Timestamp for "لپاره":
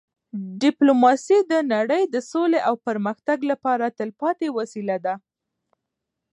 3.51-3.85